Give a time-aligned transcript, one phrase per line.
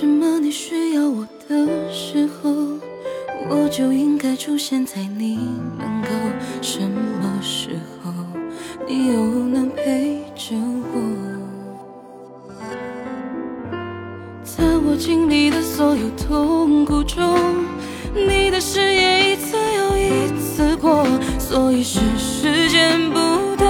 [0.00, 2.48] 什么你需要我的时候，
[3.50, 5.36] 我就应该出现在你
[5.76, 6.10] 门口？
[6.62, 7.70] 什么时
[8.00, 8.12] 候
[8.86, 9.14] 你又
[9.48, 10.54] 能陪着
[10.92, 11.00] 我？
[14.44, 17.36] 在我经历的所有痛苦中，
[18.14, 21.04] 你的誓言一次又一次过，
[21.40, 23.18] 所以是时间不
[23.56, 23.66] 对，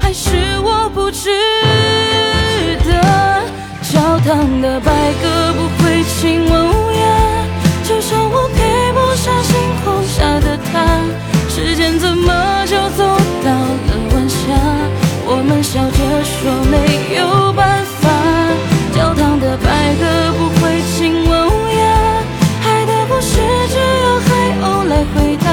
[0.00, 1.28] 还是我不值
[2.84, 3.00] 得？
[3.92, 5.26] 教堂的白鸽
[6.20, 7.46] 亲吻乌鸦，
[7.82, 10.84] 就像我配不上星空下的他。
[11.48, 13.06] 时间怎么就走
[13.42, 14.52] 到了晚霞？
[15.24, 18.10] 我们笑着说没有办法。
[18.94, 20.04] 教堂的白鸽
[20.36, 21.88] 不会亲吻乌鸦，
[22.60, 23.40] 海的故事
[23.72, 24.28] 只有海
[24.60, 25.48] 鸥来回答。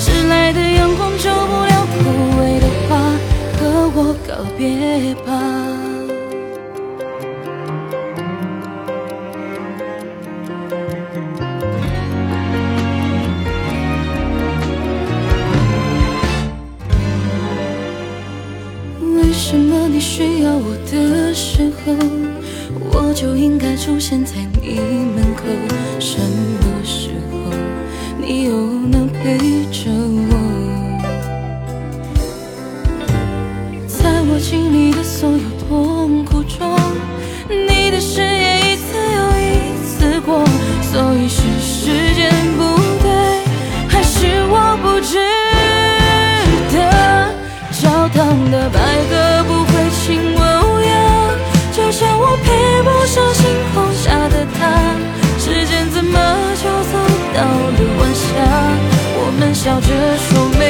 [0.00, 2.98] 迟来的阳光救不了枯萎的花，
[3.60, 3.62] 和
[3.94, 5.93] 我告别吧。
[19.36, 21.92] 什么你需要我的时候，
[22.92, 24.32] 我就应该出现在
[24.62, 24.78] 你
[25.14, 25.42] 门口？
[25.98, 27.38] 什么时候
[28.18, 28.52] 你又
[28.88, 29.36] 能陪
[29.72, 29.90] 着
[30.30, 30.32] 我？
[33.86, 36.76] 在我经历的所有痛苦中，
[37.48, 39.42] 你的誓言一次又一
[39.84, 40.44] 次过，
[40.82, 42.62] 所以是时间不
[43.02, 43.10] 对，
[43.88, 45.18] 还是我不值
[57.34, 58.24] 到了晚霞？
[59.16, 60.62] 我们笑着说没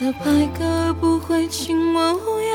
[0.00, 0.24] 的白
[0.56, 2.54] 鸽不会亲吻乌鸦，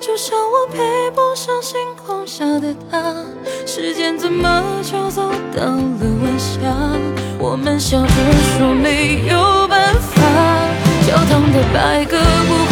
[0.00, 3.14] 就像我配不上星空下的他。
[3.66, 6.60] 时间怎么就走到了晚霞？
[7.38, 8.14] 我们笑着
[8.56, 10.22] 说没有办法。
[11.06, 12.16] 教堂的白鸽
[12.48, 12.71] 不